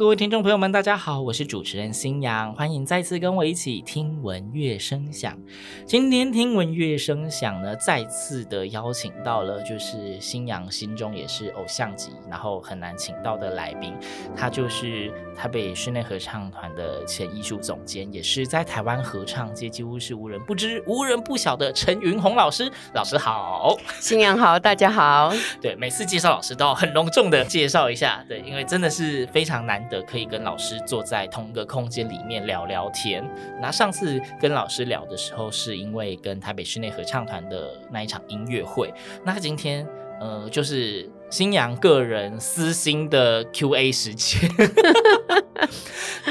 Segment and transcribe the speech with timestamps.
[0.00, 5.38] 各位听众朋友们，大家好，我是主持人新阳，欢迎再次跟我一起听闻乐声响。
[5.84, 13.94] 今天听闻乐声响呢，再次的邀请到了，就是新阳心中也是偶像级，然后很难请到的来宾，
[14.34, 22.72] 他就是台北室内合唱团的前艺术总监，也是在台湾合唱界几乎是无人不知、无人不晓的陈云红老师。
[22.94, 25.30] 老师好，新阳好，大家好。
[25.60, 33.22] 对，每次介绍老师都要很隆重的介绍一下，对，因为真的是非常难得可以跟老师坐在同一个空间里面聊聊天。
[33.60, 38.94] 那上次跟老师聊的时候，是因为跟台北室内合唱团的那一场音乐会。
[39.24, 39.86] 那今天，
[40.20, 44.40] 呃，就是星洋个人私心的 Q&A 时间。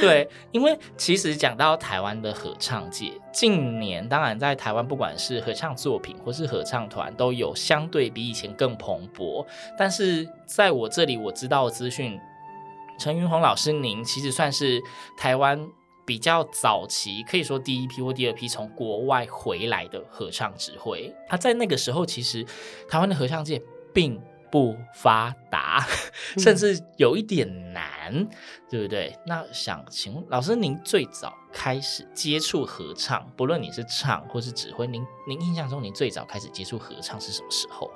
[0.01, 9.45] 对，因为其实讲到台湾的合唱界，近年当然在台湾，不管是合唱作品或是合唱团，都有相对比以前更蓬勃。
[9.77, 12.19] 但是在我这里，我知道的资讯，
[12.99, 14.83] 陈云红老师，您其实算是
[15.17, 15.67] 台湾
[16.05, 21.11] 比较早期，可以说第一批或第二批从国外回来的合唱指挥。
[21.29, 22.45] 他在那个时候，其实
[22.89, 23.61] 台湾的合唱界
[23.93, 25.87] 并不发达，
[26.37, 28.27] 甚至有一点难，嗯、
[28.69, 29.17] 对不对？
[29.25, 37.89] 那想请问老师，您最早开始接触合唱，不论你是唱或是指挥，您您印象中您最早开始接触合唱是什么时候？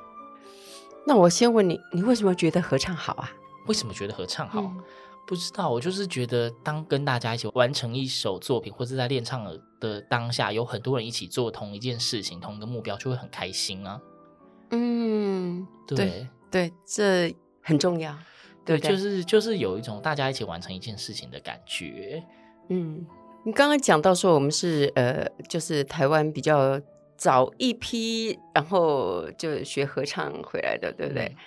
[1.06, 3.30] 那我先问你，你为什么觉得合唱好啊？
[3.68, 4.62] 为什么觉得合唱好？
[4.62, 4.84] 嗯
[5.26, 9.48] 不知道，我就是觉得，当跟大家一起完成一首作品，或者在练唱
[9.80, 14.02] 的当下，有很多人一起做同一件事情，同一个目标，就会很开心啊。
[14.72, 18.14] 嗯，对对，对，这很重要。
[18.66, 22.22] 对，对，就是就是有一种大家一起完成一件事情的感觉。
[22.68, 23.08] 嗯，
[23.46, 26.78] 你刚刚讲到说我们是呃，就是台湾比较
[27.16, 31.26] 早一批，然后就学合唱回来的，对不对？
[31.28, 31.38] 嗯、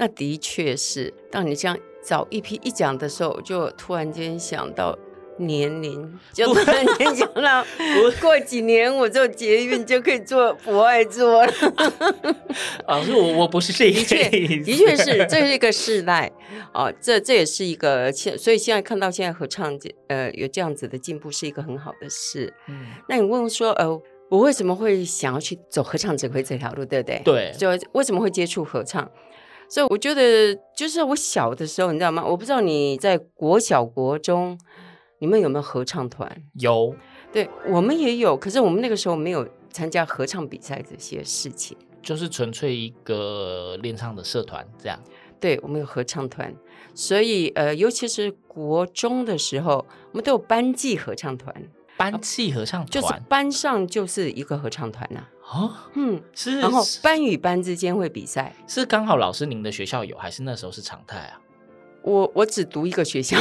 [0.00, 1.78] 那的确是，当你这样。
[2.02, 4.98] 早一批一讲的时候，就突然间想到
[5.36, 7.62] 年龄，就突然间想到
[8.22, 11.52] 过几年我做捷运就可以做博爱座了。
[12.88, 16.32] 老师，我我不是这一的确的确是这是一个世代
[16.72, 19.78] 哦，这这也是一个现，所以现在看到现在合唱
[20.08, 22.50] 呃有这样子的进步是一个很好的事。
[22.66, 23.86] 嗯，那你问说呃，
[24.30, 27.20] 我为什么会想要去走合唱指挥这条路，对不对？
[27.22, 29.06] 对，就为什么会接触合唱？
[29.70, 32.24] 所以我觉得，就是我小的时候，你知道吗？
[32.26, 34.58] 我不知道你在国小、国中，
[35.20, 36.42] 你们有没有合唱团？
[36.54, 36.92] 有，
[37.32, 38.36] 对，我们也有。
[38.36, 45.00] 可是我们那个时候没有参加合唱比赛这些事情，就是纯粹一个练唱的社团这样。
[45.38, 46.52] 对，我们有合唱团，
[46.92, 51.54] 所以呃，尤其是国中的时候，我们都有班级合唱团。
[52.00, 55.28] 班级合唱团，就是班上就是一个合唱团呐、啊。
[55.52, 61.38] 哦，嗯，是，然后班与班之间会比赛，是刚好老师您的学校有，还是那时候是常态啊？
[62.02, 63.36] 我我只读一个学校，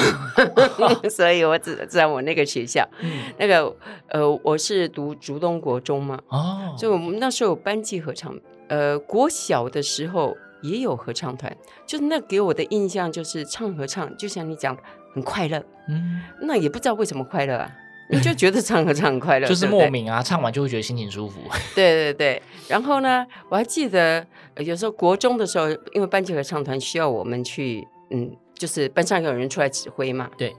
[1.09, 2.85] 所以我只在我那个学校。
[2.99, 3.73] 嗯、那个
[4.09, 8.37] 呃，我是读竹东国中嘛，哦，所以我们那时候有班级合唱。
[8.67, 11.55] 呃，国小的时候也有合唱团，
[11.87, 14.77] 就是那给我的印象就是唱合唱，就像你讲
[15.13, 17.71] 很快乐，嗯，那也不知道为什么快乐啊。
[18.11, 21.39] 你就觉得唱歌唱很快乐，就是莫名啊，唱完就会觉得心情舒服。
[21.75, 24.25] 对对对，然后呢，我还记得
[24.57, 30.29] 有时候国中的时候，因为班级合唱团需要我们去，嗯，就是班上有人出来指挥嘛。
[30.37, 30.55] 对，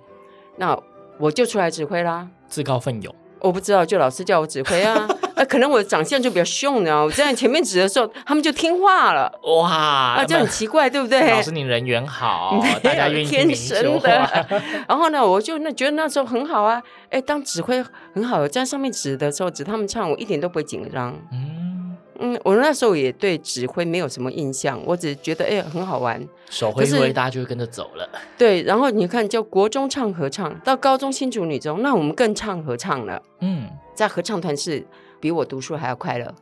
[0.58, 0.81] 那
[1.19, 3.12] 我就出来指挥啦，自告奋勇。
[3.41, 5.08] 我不知道，就老师叫我指挥啊。
[5.40, 9.32] 啊，可能我的长相就比较凶呢，我在前面指的时候，他们就听话了。
[9.42, 11.31] 哇，啊，就很奇怪，对不对？
[11.31, 14.46] 老师，你人缘好， 大家愿意天生的。
[14.87, 17.82] 然后呢，我就那觉得那时候很好啊，哎，当指挥
[18.12, 21.16] 很好，在上面指的时候，指他们唱，我一点都不会紧张。
[21.32, 28.06] 嗯嗯，我那时候也对指挥没有什么印象，我只是觉得哎很好玩，手挥一挥，大家就会跟着走了。
[28.36, 33.22] 对，然后你看，就国中唱合唱，到高中新竹女中，那我们更唱合唱了。
[33.40, 34.86] 嗯，在合唱团是。
[35.20, 36.34] 比我读书还要快乐，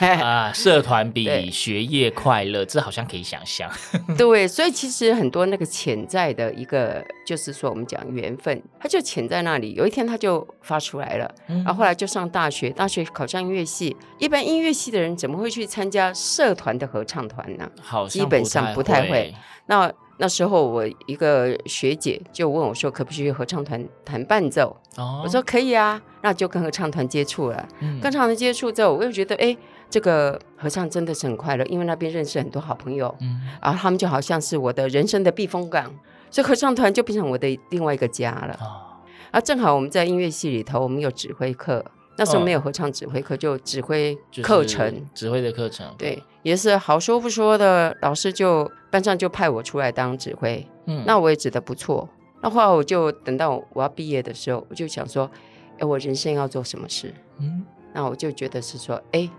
[0.22, 3.70] 啊，社团比对学业快乐，这好像可以想象。
[4.16, 9.74] 对，所以其实很多那个潜在的一个，就是说我们讲缘分，它就潜在那里。
[9.74, 13.96] 有一天它就发出来了，嗯然后后来就上大学，大学考上音乐系。
[14.18, 17.68] 一般音乐系的人怎么会去参加社团的合唱团呢？
[17.82, 19.34] 好基本上不太会会。
[19.66, 24.76] 那那时候我一个学姐就问我说，可不可以去合唱团弹伴奏？
[24.96, 27.68] 哦，我说可以啊，那就跟合唱团接触了。
[27.80, 29.54] 嗯跟合唱团接触之后，我又觉得，哎，
[29.90, 35.94] 这个合唱真的是很快乐，因为那边认识很多好朋友，嗯然后他们就好像是我的人生的避风港，
[36.30, 38.58] 所以合唱团就变成我的另外一个家了。
[38.58, 41.84] 哦，啊，正好我们在音乐系里头，我们有指挥课，
[42.16, 45.04] 那时候没有合唱指挥课，就指挥就是课程。
[45.14, 52.08] 指挥的课程，对，也是好说不说的，老师就班上就派我出来当指挥，嗯，那我也指的不错。
[52.40, 55.30] 那后来我就等到我要毕业的时候，我就想说，
[55.78, 57.12] 哎，我人生要做什么事？
[57.38, 59.30] 嗯那我就觉得是说，哎，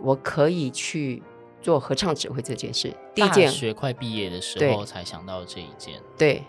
[0.00, 1.22] 我可以去
[1.62, 2.94] 做合唱指挥这件事。
[3.14, 6.44] 第一大件，学快毕业的时候才想到这一件，对，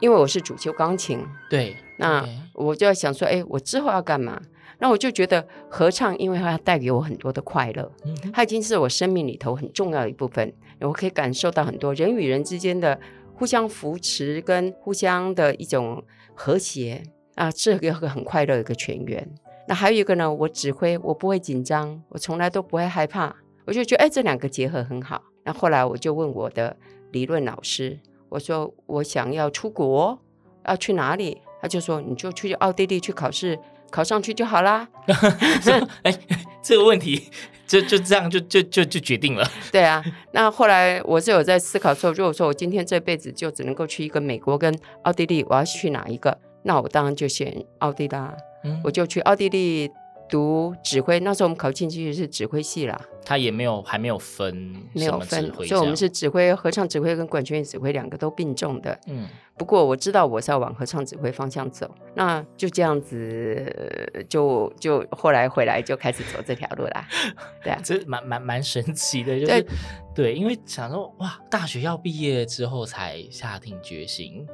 [0.00, 4.40] 因为我是主修钢琴，对，那我就要想说，哎，我之后要干嘛？
[4.78, 7.90] 那我就觉得合唱，因为它带给我很多的快乐，
[8.32, 10.52] 它已经是我生命里头很重要的一部分。
[10.80, 13.00] 我可以感受到很多人与人之间的
[13.34, 16.02] 互相扶持跟互相的一种
[16.34, 17.02] 和谐
[17.34, 19.28] 啊，这个个很快乐的一个全员。
[19.68, 23.34] 那还有一个呢，我指挥我不会紧张，我从来都不会害怕，
[23.64, 25.22] 我就觉得哎，这两个结合很好。
[25.44, 26.76] 那后来我就问我的
[27.12, 27.98] 理论老师，
[28.28, 30.18] 我说我想要出国，
[30.66, 31.40] 要去哪里？
[31.60, 33.58] 他就说你就去奥地利去考试，
[33.88, 34.88] 考上去就好啦。
[36.02, 36.12] 哎，
[36.60, 37.30] 这个问题
[37.66, 39.48] 就就这样就就就就决定了。
[39.70, 46.36] 对啊，那后来我是有在思考说，如果说我今天这辈子就只能够去一个美国跟奥地利，我要去哪一个？
[46.62, 48.80] 那我当然就选奥地利啦，嗯。
[48.84, 49.90] 我就去奥地利
[50.32, 51.20] 读指挥。
[51.20, 58.98] 那时候我们考进去是指挥系啦，他也没有还没有分没有分所以我们是指挥、合唱指挥跟管弦乐指挥两个都并重的。
[59.06, 63.70] 嗯不过我知道我是要往合唱指挥方向走，那就这样子，
[64.14, 67.06] 呃就就后来回来就开始走这条路啦。
[67.62, 69.66] 对啊，这蛮蛮蛮神奇的，就是对
[70.14, 74.44] 对，因为想说哇，大学要毕业之后才下定决心，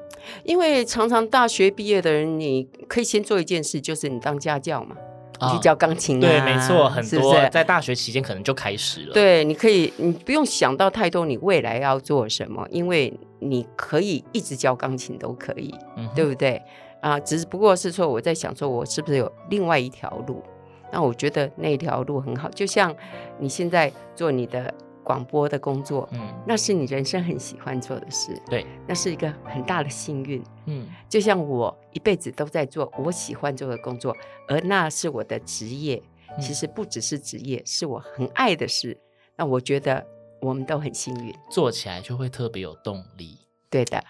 [0.44, 5.07] 因为常常大学毕业的人，你可以先做一件事，就是你当家教嘛，你
[5.40, 6.20] 去啊教钢琴啊。
[6.20, 16.60] 对，没错，很多在大学期间可能就开始了。，对，你可以，你不用想到太多，你未来要做什么，因为你可以一直教钢琴都可以，嗯对不对？
[17.00, 20.42] 啊，只不过是说我在想，说我是不是有另外一条路？
[20.90, 22.94] 那我觉得那条路很好，就像
[23.38, 24.72] 你现在做你的
[25.08, 30.44] 广播的工作，嗯，那是你人生很喜欢做的事，对，那是一个很大的幸运。
[30.66, 34.14] 嗯就像我一辈子都在做我喜欢做的工作，
[34.48, 35.96] 而那是我的职业。
[36.36, 39.00] 嗯其实不只是职业，是我很爱的事。
[39.34, 40.06] 那我觉得
[40.42, 43.38] 我们都很幸运，做起来就会特别有动力。
[43.70, 44.04] 对的。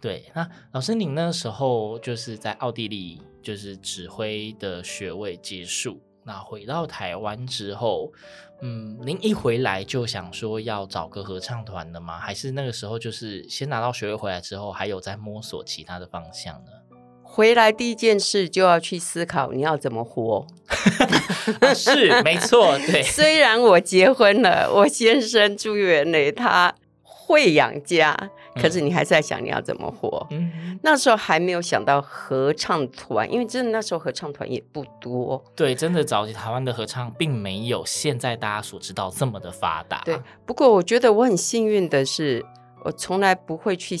[0.00, 8.10] 对，那老师，您那时候就是在奥地利，就是指挥的学位结束，那回到台湾之后，
[8.62, 12.18] 嗯，您一回来就想说要找个合唱团的吗？
[12.18, 16.70] 还是那个时候就是先拿到学位回来之后，还有在摸索其他的方向呢？
[17.22, 20.44] 回来第一件事就要去思考你要怎么活。
[21.60, 26.74] 啊是，没错，对， 虽然我结婚了，我先生朱元磊他
[27.30, 28.16] 会养家，
[28.56, 30.26] 可是你还是在想你要怎么活。
[30.30, 35.42] 嗯，那时候还没有想到合唱团，因为真的那时候合唱团也不多。
[35.54, 40.02] 对，真的早期台湾的合唱并没有现在大家所知道这么的发达。
[40.04, 42.44] 对，不过我觉得我很幸运的是，
[42.84, 43.96] 我从来不会去，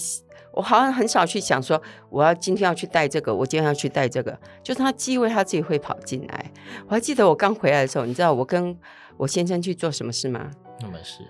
[0.52, 6.52] 我好像很少去想说我要今天要去带这个，我今天要去带这个，就是他机会他自己会跑进来。
[6.86, 8.76] 我还记得我刚回来的时候，你知道我跟
[9.16, 10.50] 我先生去做什么事吗？
[10.80, 11.22] 那么是，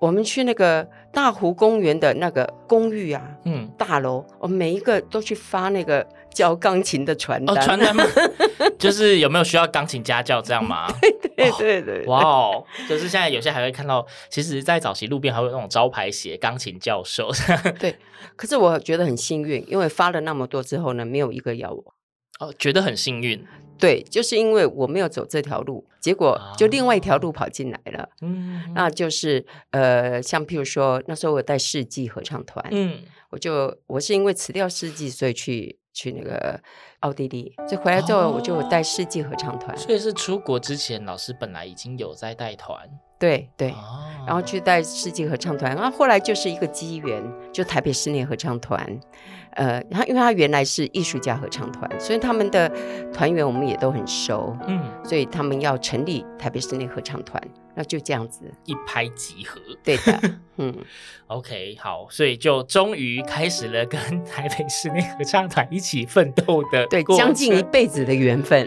[0.00, 7.64] 我们去那个大湖公园的那个公寓啊，嗯，大楼，我们每一个都去发那个教钢琴的传哦，单。
[7.64, 8.02] 传单吗？
[8.78, 10.86] 就是有没有需要钢琴家教这样吗？
[11.36, 12.64] 对对对，哇哦！
[12.88, 17.30] 就是现在有些还会看到，其实，在早期路边还会有那种招牌写钢琴教授。
[17.78, 17.94] 对。
[18.36, 21.94] 可是我觉得很幸运，因为发了那么多之后呢，没有一个要我。
[22.38, 23.46] 哦，觉得很幸运。
[23.80, 28.08] 对，就是因为我没有走这条路，结果就另外一条路跑进来了。
[28.20, 32.98] 嗯，那就是呃，像譬如说那时候我带世纪合唱团，嗯
[33.30, 36.60] 我就我是因为辞掉世纪，所以去去那个
[37.00, 39.76] 奥地利，所以回来之后我就带世纪合唱团。
[39.78, 42.88] 所以是出国之前，老师本来已经有在带团。
[43.20, 47.22] 对对，哦、然后去带世纪合唱团，然后后来就是一个机缘，
[47.52, 48.82] 就台北室内合唱团，
[49.52, 52.72] 呃，然后因为他原来是艺术家合唱团，所以他们的
[53.12, 57.38] 团员我们也都很熟，嗯，所以他们要成立台北室内合唱团，
[57.74, 60.20] 那就这样子一拍即合，对的，
[60.56, 60.74] 嗯
[61.26, 68.66] ，OK，好，所以就终于开始了跟 台北室内合唱团一起奋斗的，对，将近一辈子的缘分，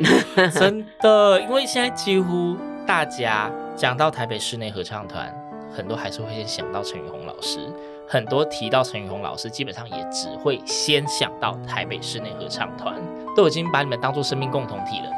[0.53, 2.55] 真的，因为现在几乎
[2.86, 3.51] 大家。
[3.75, 5.34] 讲到台北室内合唱团，
[5.75, 7.60] 很多还是会先想到陈宇红老师。
[8.08, 12.96] 很多提到陈宇红老师，基本上也只会先想到台北室内合唱团，
[13.36, 15.18] 都已经把你们当做生命共同体了呢。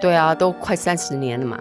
[0.00, 1.58] 对啊，都快三十年了嘛。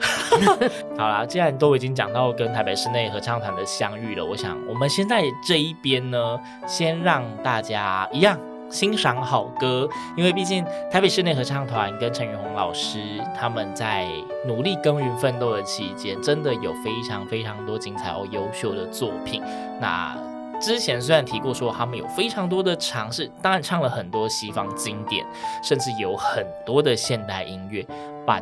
[0.97, 8.37] 好啦，既然都已经讲到跟台北室内合唱团的相遇了，我想我们现在这一边呢，先让大家一样。
[8.73, 9.87] 欣赏好歌，
[10.17, 12.99] 因为毕竟台北室内合唱团跟陈宇红老师
[13.39, 14.07] 他们在
[14.47, 19.43] 努力耕耘奋斗的期间，真的有非常非常多精彩哦优秀的作品。
[19.79, 20.17] 那
[20.59, 25.23] 之前虽然提过说他们有非常多的尝试，当然唱了很多西方经典，
[25.63, 27.85] 甚至有很多的现代音乐
[28.25, 28.41] ，but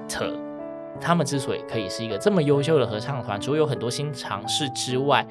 [0.99, 5.25] 他们之所以可以是一个这么优秀的合唱团，除了有很多新尝试之外，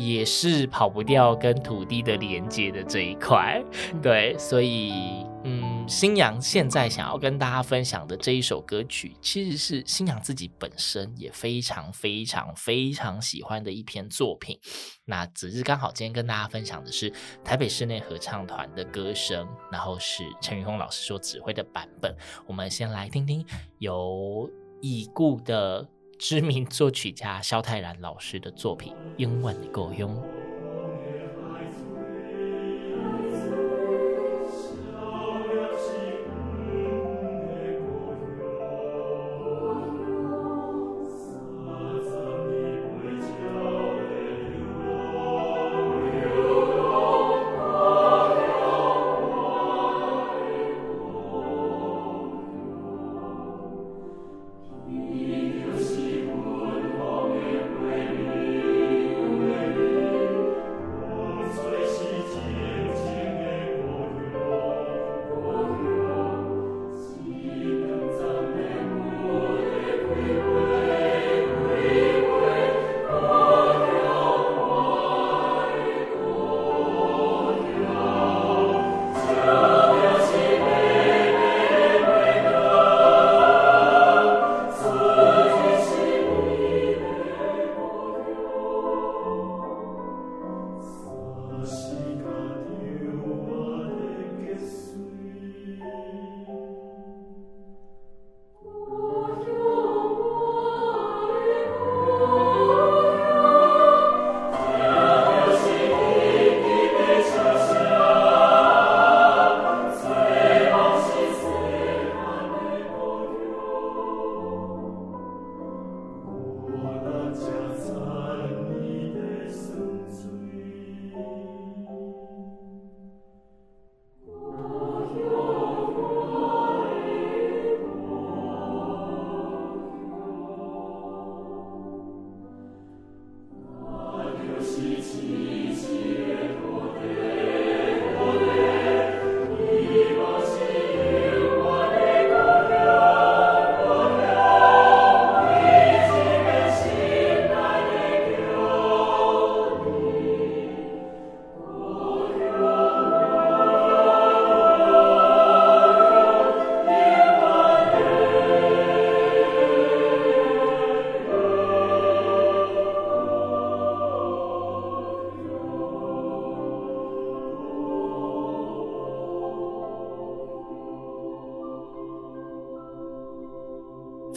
[0.00, 3.62] 也是跑不掉跟土地的连接的这一块，
[4.02, 14.58] 对，所以，嗯，新娘现在想要跟大家分享的这一首歌曲，其实是新娘自己本身也非常非常非常喜欢的一篇作品。
[15.04, 17.12] 那只是刚好今天跟大家分享的是
[17.44, 22.16] 台北室内合唱团的歌声，然后是陈宇峰老师所指挥的版本。
[22.46, 23.44] 我们先来听听
[23.78, 24.48] 由
[24.80, 25.86] 已故的。
[26.20, 30.14] 知名作曲家萧泰然老师的作品《英文够用》。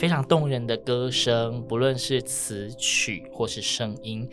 [0.03, 4.29] 非常动人的歌声，不论是词曲或是声音。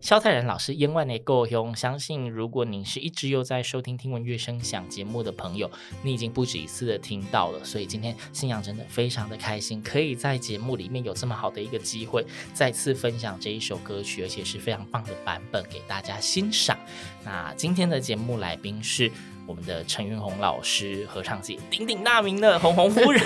[0.00, 5.70] 萧泰然老师《永远的够用》，相信如果您是一直有在收听《听闻乐声响》节目的朋友，
[6.02, 7.62] 你已经不止一次的听到了。
[7.62, 16.76] 所以今天信仰真的非常的开心，可以在节目里面有这么好的一个机会，再次分享这一首歌曲，而且是非常棒的版本给大家欣赏。
[17.24, 19.08] 那今天的节目来宾是
[19.46, 23.22] 我们的陈云红老师，合唱界鼎鼎大名的红红夫人。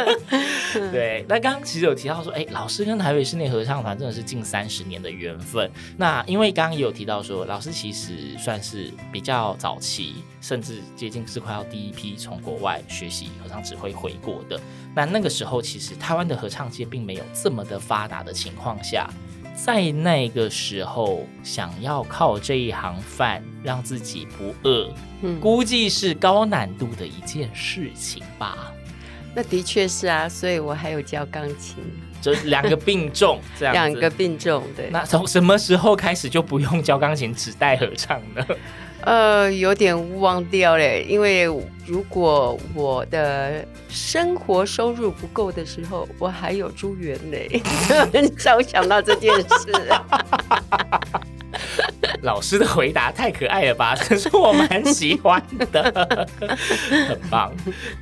[0.90, 5.70] 对，那刚刚其实有提到说，哎，老师跟台北室内合唱团真的是近三十年的缘分。
[5.96, 14.58] 那因为刚刚也有提到说，老师其实算是比较早期，甚至接近是快要第一批从国外学习合唱指挥回国的。
[14.94, 19.08] 那那个时候，其实台湾的合唱界并没有这么的发达的情况下。
[19.56, 24.92] 在那个时候，想要靠这一行饭让自己不饿，
[25.24, 28.70] 嗯，估计是高难度的一件事情吧。
[29.34, 31.78] 那的确是啊，所以我还有教钢琴，
[32.20, 34.90] 就两个并重，这样两个并重，对。
[34.92, 38.46] 那从什么时候开始就不用教钢琴，只带合唱呢？
[39.00, 41.44] 呃，有点忘掉嘞，因为
[41.84, 47.60] 如果我的生活收入不够的时候，我还有朱元嘞，
[48.12, 49.72] 很少想到这件事。
[52.22, 53.94] 老师的回答太可爱了吧？
[53.96, 56.26] 可 是我蛮喜欢的，
[57.08, 57.52] 很棒。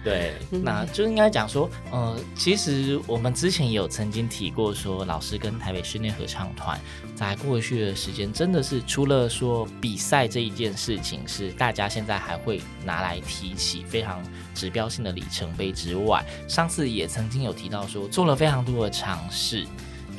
[0.05, 6.79] 对，那就应该讲说，呃，其实我们之前有曾经提过，说老师跟台北室内合唱团
[7.15, 14.23] 在过去的时间，真的是除了说比赛这一件事情是大家现在还会拿来提起非常
[14.55, 19.67] 指标性的里程碑之外，上次也曾经有提到说做了非常多的尝试。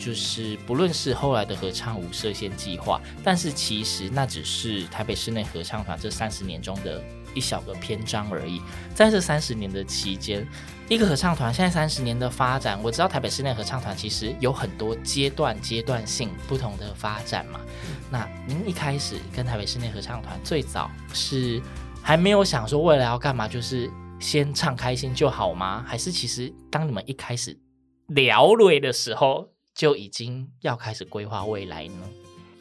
[0.03, 7.01] 就是不论是后来的合唱无设限计划，但是其实那只是台北室内合唱团这三十年中的
[7.33, 8.62] 一小个篇章而已。
[8.93, 10.45] 在这三十年的期间，
[10.89, 17.62] 一个合唱团现在三十年的发展，我知道台北室内合唱团其实有很多阶段、阶段性不同的发展嘛。
[18.12, 21.62] 那您一开始跟台北室内合唱团最早是
[22.01, 25.83] 还没有想说未来要干嘛，就是先唱开心就好吗？
[25.88, 27.57] 还是其实当你们一开始
[28.07, 32.10] 聊累的时候，就已经要开始规划未来呢？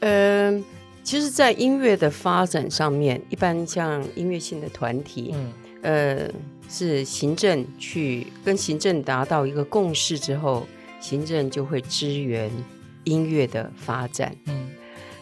[0.00, 0.64] 嗯、呃，
[1.04, 5.52] 其实，在音乐的发展上面，一般像音乐性的团体，嗯，
[5.82, 6.30] 呃，
[6.68, 10.66] 是行政去跟行政达到一个共识之后，
[11.00, 12.50] 行政就会支援
[13.04, 14.70] 音乐的发展，嗯，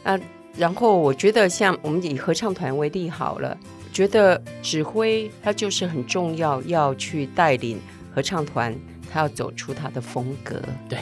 [0.04, 0.20] 啊，
[0.56, 3.58] 然后我觉得像我们以合唱团为例好了，
[3.92, 7.78] 觉得指挥他就是很重要，要去带领
[8.14, 8.74] 合唱团，
[9.10, 10.98] 他要走出他的风格，对。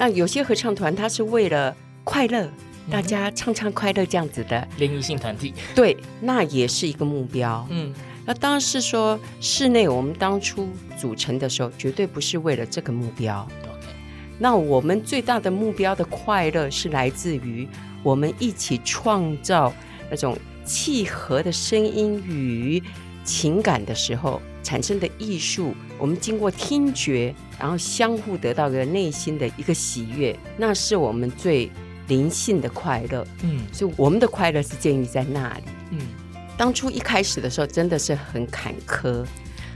[0.00, 2.48] 那有些合唱团，他是为了快乐，
[2.90, 4.66] 大家唱唱快乐这样子的。
[4.78, 7.66] 联谊性团体，对，那也是一个目标。
[7.68, 7.92] 嗯，
[8.24, 13.46] 那当然是说室内我们当初组成的时候，绝对不是为了这个目标。
[13.62, 13.88] OK，
[14.38, 17.68] 那我们最大的目标的快乐是来自于
[18.02, 19.70] 我们一起创造
[20.08, 20.34] 那种
[20.64, 22.82] 契合的声音与
[23.22, 25.74] 情感的时候产生的艺术。
[25.98, 31.70] 我们经过听觉，然后相互得到一个内心的一个喜悦，那是我们最
[32.08, 33.26] 灵性的快乐。
[33.42, 35.64] 嗯，所以我们的快乐是建立在那里。
[35.90, 35.98] 嗯，
[36.56, 39.24] 当初一开始的时候真的是很坎坷，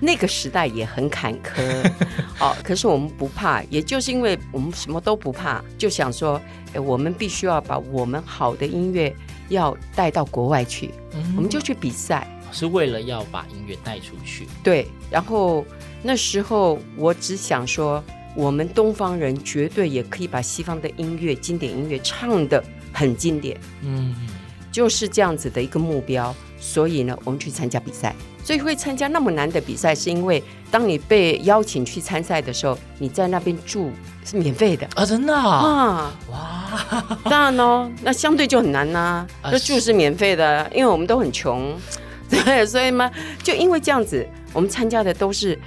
[0.01, 1.63] 那个时代也很坎坷。
[2.41, 6.41] 哦，可是我们不怕，也就是因为我们什么都不怕，就想说，
[6.73, 9.15] 哎，我们必须要把我们好的音乐
[9.51, 10.91] 要带到国外去。
[11.13, 14.49] 嗯，我们就去比赛，是为了要把音乐带出去。
[14.63, 15.63] 对，然后。
[16.07, 18.05] 那时候我只想说，
[18.37, 22.63] 我们东方人绝对也可以把西方的音乐、经典音乐唱的
[22.93, 24.15] 很经典，嗯，
[24.71, 26.37] 就是这样子的一个目标。
[26.61, 28.15] 所以呢，我们去参加比赛。
[28.43, 33.91] 所以会参加那么难的比赛，是因为当你被邀请去参赛的时候，你在那边住
[34.27, 41.75] 是免费的啊，真的啊，哇，当然哦，那相对就很难呐、啊，就住是免费的，因为我们都很穷，
[42.45, 43.11] 对，所以嘛，
[43.43, 45.59] 就因为这样子，我们参加的都是。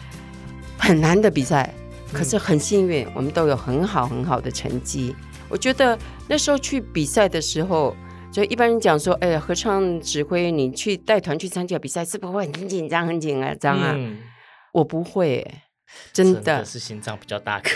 [0.80, 1.74] 很难的比赛，
[2.13, 5.13] 可是很幸运，我们都有很好很好的成绩。
[5.50, 7.96] 我觉得那时候去比赛的时候，
[8.32, 14.20] 就一般人讲说：“哎呀，合唱指挥，你去带团去参加比赛，是不是会很紧张、很紧张啊？”嗯、
[14.72, 15.46] 我不会，
[16.13, 17.72] 真的，真的是心脏比较大颗。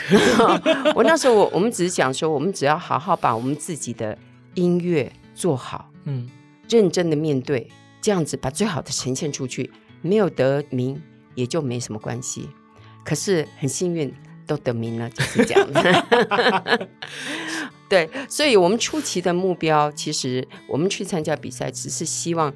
[0.93, 4.15] 我那时候，我我们只是想说，我们只要好好把我们自己的
[4.53, 6.29] 音乐做好，嗯，
[6.69, 7.67] 认真的面对，
[8.01, 11.01] 这样子把最好的呈现出去，没有得名
[11.35, 12.49] 也就没什么关系。
[13.03, 14.13] 可是很幸运，
[14.45, 15.67] 都得名了，就是这样。
[17.89, 22.53] 对，所以我们初期的目标，其实我们去参加比赛，只是希望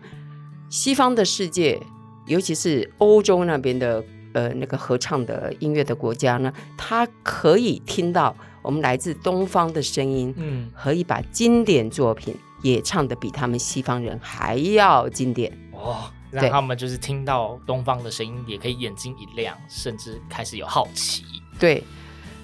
[0.69, 1.81] 西方的世界，
[2.25, 4.03] 尤其是欧洲那边的
[4.33, 12.33] 呃那个合唱的音乐的国家呢，他可以听到我们来自东方的声音，嗯，可以把经典作品
[12.73, 15.51] 也唱的比他们西方人还要经典。
[15.71, 16.11] 哦。
[16.31, 21.23] 让他们就是听到东方的声音，也可以眼睛一亮，甚至开始有好奇。
[21.57, 21.81] 对，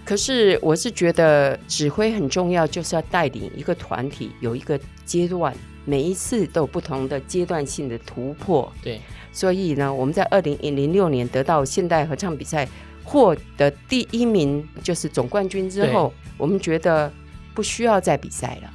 [0.06, 5.54] 可是我是觉得指挥很重要，就是要带领一个团体有一个阶段，
[5.84, 8.72] 每一次都有不同的阶段性的突破。
[8.82, 9.02] 对，
[9.34, 12.66] 所以呢，我们在二零零六年得到现代合唱比赛
[13.04, 17.12] 获得第一名，就是总冠军之后，我们觉得
[17.54, 18.72] 不需要再比赛了，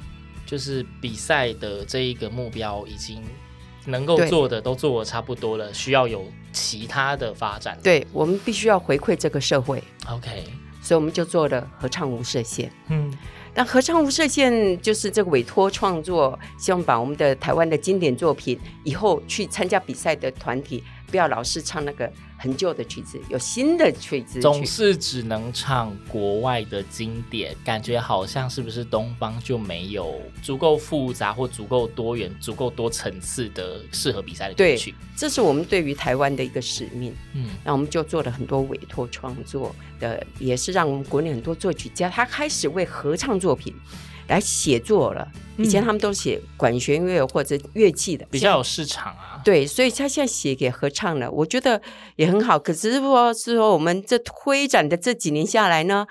[0.47, 3.21] 就是比赛的这一个目标已经
[3.85, 7.77] 能够做的都做的差不多了，需要有其他的发展。
[7.83, 9.83] 对，我们必须要回馈这个社会。
[10.09, 10.45] OK，
[10.81, 12.71] 所以我们就做了合唱无射线。
[12.87, 13.15] 嗯。
[13.53, 22.11] 那合唱无射线就是这个委托创作，希望把我们的台湾的经典作品，以后去参加比赛的团体，不要老是唱那个。
[22.37, 34.93] 很旧的曲子，有新的曲子，总是只能唱国外的经典，感觉好像是不是东方就没有足够复杂或足够多元、足够多层次的适合比赛的歌曲？
[35.15, 37.11] 这是我们对于台湾的一个使命。
[37.33, 43.73] 嗯，那我们就做了很多委托创作的，也是让我们国内很多作曲家他开始为合唱作品
[44.27, 45.27] 来写作了。
[45.57, 49.41] 以前他们都写管弦乐或者乐器的，比较有市场啊。
[49.43, 51.81] 对，所以他现在写给合唱了，我觉得
[52.15, 52.59] 也很好。
[52.59, 56.05] 可是说是说我们这推展的这几年下来呢，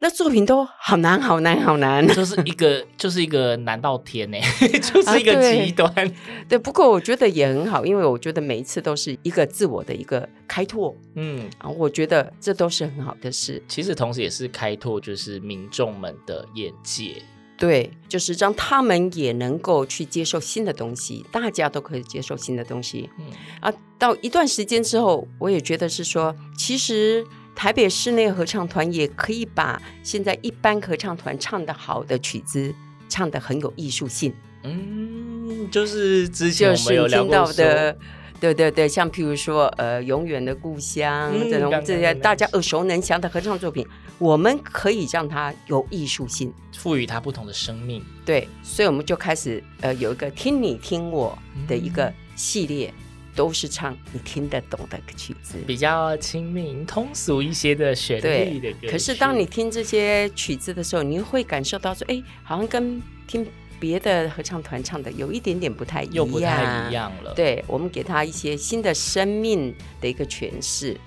[0.00, 5.88] 那作品都好难，好难，好难，就是一个就是一个难到天呢， 就是一个极端。
[5.88, 6.12] 啊、对，
[6.50, 10.94] 对，不过我觉得也很好，因为我觉得每一次都是一个自我的一个开拓。
[11.14, 13.62] 嗯，啊，我觉得这都是很好的事。
[13.66, 17.22] 其实同时也是开拓，就是民众们的眼界。
[17.56, 23.08] 对，就是让他们也能够去接受新的东西，大家都可以接受新的东西。
[23.18, 23.26] 嗯
[23.60, 32.74] 啊，到一段时间之后，我也觉得是说，其实台北室内合唱团也可以把现在一般合唱团唱的好的曲子
[33.08, 34.34] 唱的很有艺术性。
[34.64, 37.96] 嗯，就是之前我们有聊过听到的。
[38.40, 43.86] 对对对，像譬如说，呃，永远的故乡、嗯、这种这些大家耳熟能详的合唱作品，
[44.18, 48.02] 我们可以让它有艺术性，赋予它不同的生命。
[48.24, 58.88] 对，所以我们就开始呃有一个听你听我的一个系列，嗯、都是唱你听得懂的曲子，比较亲民、通俗一些的旋律的歌。
[58.90, 63.46] 可是当你听这些曲子的时候，你会感受到说，哎，好像跟听。
[63.80, 67.34] 别的合唱团唱的有一点点不太一样，又不太一样了。
[67.34, 70.98] 对，我们给他一些新的生命的一个诠释，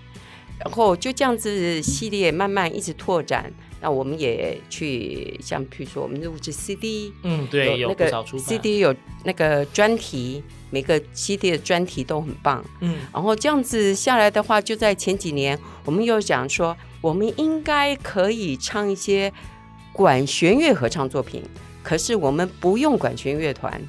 [0.59, 3.51] 然后就这样子系列慢慢一直拓展。
[3.79, 8.93] 那我们也去像譬如说我们录制 CD，嗯，对，有那个 CD 有
[9.23, 10.41] 那个专题，
[10.71, 12.65] 每个 CD 的专题都很棒。
[12.81, 19.31] 嗯，然后这样子下来的话，就在前几年，我们又讲说，我们应该可以唱一些
[19.93, 21.43] 管弦乐合唱作品。
[21.83, 23.79] 可是我们不用管弦乐团，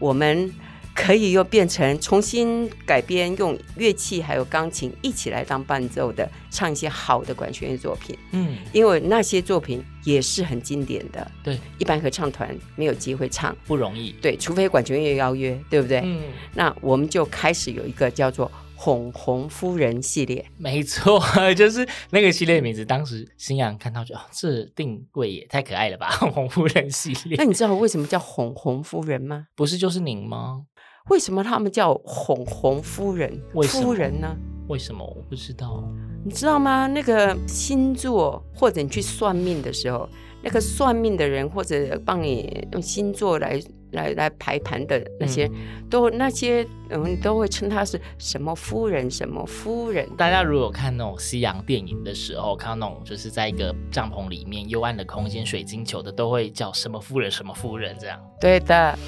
[0.00, 0.52] 我们
[0.96, 8.18] 可以又变成重新改编，用乐器还有钢琴一起来当伴奏的，唱一些好的管弦乐作品。
[8.32, 11.30] 嗯，因为那些作品也是很经典的。
[11.44, 14.10] 对，一般合唱团没有机会唱，不容易。
[14.22, 16.00] 对，除非管弦乐邀约，对不对？
[16.02, 16.22] 嗯，
[16.54, 18.50] 那我们就开始有一个叫做。
[18.78, 21.18] 哄红夫人系列，没错，
[21.56, 22.84] 就是那个系列的名字。
[22.84, 26.10] 当时新阳看到就，哦，这定位也太可爱了吧！
[26.10, 27.38] 哄红夫人系列。
[27.38, 29.46] 那你知道为什么叫哄红夫人吗？
[29.56, 30.66] 不是就是您吗？
[31.08, 33.40] 为什么他们叫哄红夫人？
[33.68, 34.36] 夫人呢？
[34.68, 35.84] 为什么我不知道？
[36.24, 36.86] 你知道吗？
[36.86, 40.08] 那个星座，或者你去算命的时候，
[40.42, 43.60] 那个算命的人或者帮你用星座来。
[43.92, 50.06] 来来排盘的那些，嗯、都那些嗯，都会称他是什么夫人，什么夫人。
[50.18, 58.20] 大家如果看那种西洋电影的时候，看到那种就是在一个帐篷里面幽暗的空间，水晶球的，都会叫什么夫人，什么夫人这样。
[58.40, 58.98] 对的，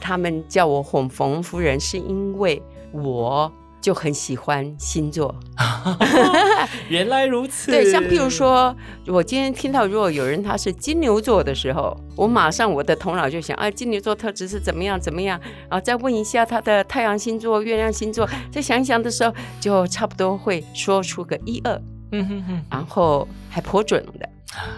[0.00, 3.50] 他们叫我哄冯夫人，是因为我。
[3.78, 5.32] 就很喜欢星座，
[6.90, 7.70] 原来如此。
[7.70, 8.74] 对，像譬如说，
[9.06, 21.80] 我今天听到如果有人他是金牛座的时候，我马上我的头脑就想，啊，金牛座特质是怎么样怎么样，然后再问一下他的太阳星座、月亮星座，再想一想的时候，就差不多会说出个一二，
[22.10, 24.28] 嗯哼哼，然后还颇准的。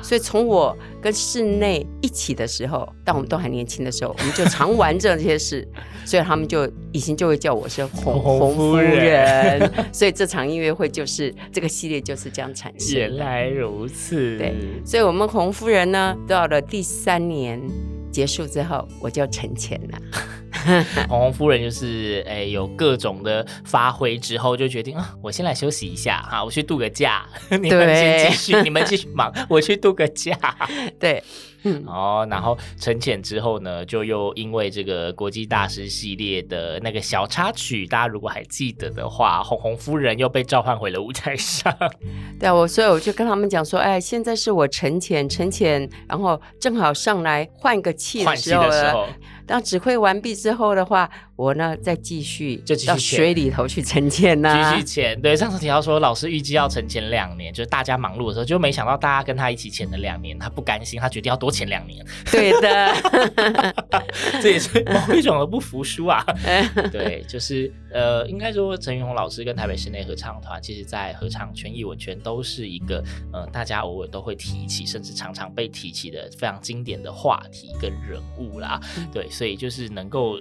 [0.03, 5.67] 所以从我跟室内一起的时候，当我们都还年轻的时候，我们就常玩这些事，
[6.05, 9.71] 所以他们就以前就会叫我是红红夫人。
[9.93, 12.99] 所以这场音乐会就是这个系列就是这样产生。
[12.99, 17.61] 原来如此，对，所以我们红夫人呢，到了第三年
[18.11, 19.99] 结束之后，我就成钱了。
[21.09, 30.37] 哄红夫人就是诶、欸，有各种的发挥之后，就决定啊，我先来休息一下哈，我去度个假， 你们先继续，你们继续忙，我去度个假。
[30.99, 31.23] 对，
[31.69, 41.75] 嗯，哦，然后沉潜之后呢，就又因为这个国际大师系列的那个小插曲，大家如果还记得的话，红红夫人又被召唤回了舞台上。
[42.39, 48.69] 对啊，我所以我就跟他们讲说，哎，现在是我沉潜，沉潜，然后正好上来换个气的时候了。
[48.69, 49.07] 换气的时候
[49.47, 54.73] 当指挥完毕之后的话，我呢再继续就到水里头去沉潜呢、啊。
[54.73, 62.05] 继续潜，对，上次提到说老师预计要沉潜两年，就是大家忙碌的时候，就没想到大家跟他一起潜了两年，他不甘心，他决定要多潜两年。
[62.33, 62.93] 对的，
[64.43, 66.25] 这也是某一种的不服输啊。
[66.91, 73.01] 对，就是呃，应该说陈云红老师跟台北室内合唱团，其实在合唱圈、艺文圈都是一个
[73.33, 78.81] 呃，大家偶尔都会提起，甚至常常被提起的非常经典的话题跟人物啦。
[79.13, 79.31] 对。
[79.31, 80.41] 所以就是能够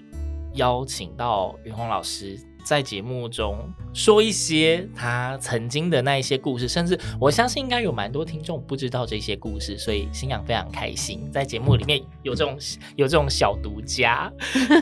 [0.57, 2.37] 邀请到云红老师
[2.67, 3.57] 在节目中
[3.93, 12.57] 说一些他曾经的那一些故事，甚至我相信应该有蛮多听众不知道这些故事，所以新阳非常开心在节目里面有这种
[12.97, 14.29] 有这种小独家。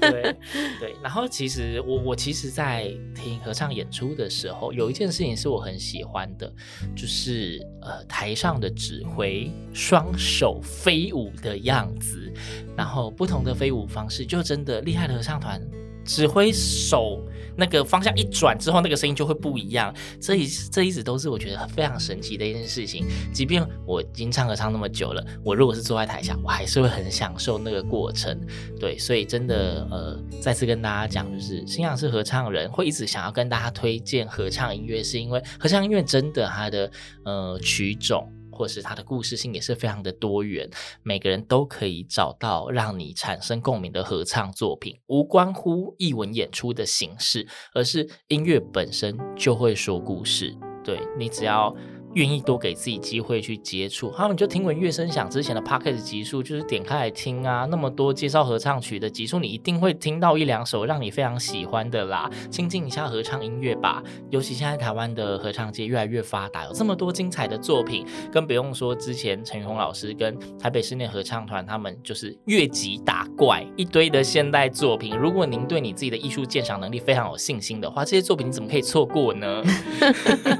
[0.01, 0.35] 对
[0.79, 6.51] 对，然后其实我我其实，在听合唱演出的时候，有一件事情是我很喜欢的，
[6.95, 12.33] 就是呃台上的指挥双手飞舞的样子。
[12.75, 15.61] 然后不同的飞舞方式，就真的厉害的合唱团
[16.05, 17.19] 指挥手
[17.57, 19.93] 那个方向一转之后，那个声音就会不一样。
[20.19, 23.05] 这一这一直都是我觉得非常神奇的一件事情。
[23.33, 28.39] 即便我已经唱合唱那么久了，我如果是坐在台下，我还是会很享受那个过程。
[28.79, 36.91] 对，所以真的呃，再次跟大家讲，就是新阳是合唱人，会一直想要跟大家推荐合唱音乐，是因为合唱音乐真的它的
[37.23, 38.29] 呃曲种。
[38.55, 40.69] 或是它的故事性也是非常的多元，
[41.03, 50.55] 每个人都可以找到让你产生共鸣的合唱作品，无关乎译文演出的形式，而是音乐本身就会说故事。
[50.83, 51.75] 对，你只要。
[52.15, 57.67] 愿意多给自己机会去接触，好，你就听闻乐声响之前的 Podcast 集数，就是点开来听啊。
[57.69, 62.29] 那么多介绍合唱曲的集数，你一定会听到一两首让你非常喜欢的啦。
[62.49, 75.17] 亲近一下合唱音乐吧，尤其现在台湾的合唱界越来越发达，有这么多精彩的作品，更不用说之前陈云红老师跟台北室内合唱团他们就是越级打怪一堆的现代作品。
[75.17, 79.61] 如果您对你自己的艺术鉴赏能力非常有信心的话，这些作品你怎么可以错过呢？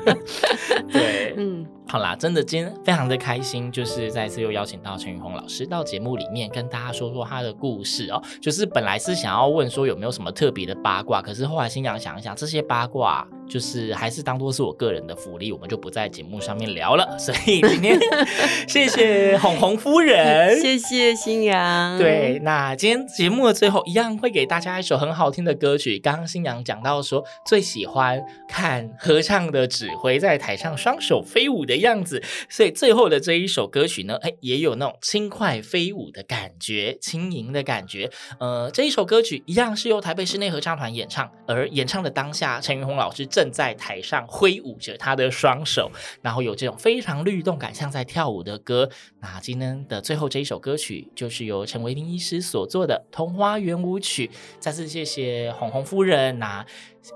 [0.92, 1.45] 对。
[1.46, 8.22] 嗯，好啦，真的今天非常的开心，就是再次又邀请到陈宇红老师到节目里面跟大家说说他的故事哦。
[8.42, 17.18] 就是本来是想要问说有没有什么特别的八卦，可是后来心想想一想，这些八卦就是还是当做是我个人的福利，我们就不在节目上面聊了。
[17.20, 17.98] 所以今天
[18.68, 21.98] 谢谢红红夫人，谢谢星洋。
[22.00, 26.00] 对，那今天节目的最后一样会给大家一首很好听的歌曲。
[26.00, 38.10] 刚刚星洋讲到说最喜欢看合唱的指挥在台上双手飞舞的的样子，所以最后的这一首歌曲呢，哎，也有那种轻快飞舞的感觉，轻盈的感觉。
[38.40, 48.90] 呃，这一首歌曲一样是由台北室内合唱团演唱，而演唱的当下，陈云红老师正在台上挥舞着他的双手，然后有这种非常律动感，像在跳舞的歌。
[49.22, 54.28] 那今天的最后这一首歌曲，就是由陈维林医师所做的《桐花圆舞曲》。
[54.60, 56.66] 再次谢谢红红夫人，那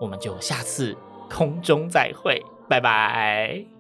[0.02, 0.96] 我们就下次
[1.30, 3.79] 空中再会，拜拜。